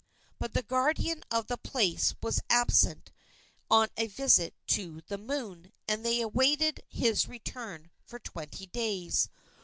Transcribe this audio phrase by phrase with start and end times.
[0.39, 3.11] But the guardian of the place was absent
[3.69, 9.29] on a visit to the Moon, and they awaited his return for twenty days.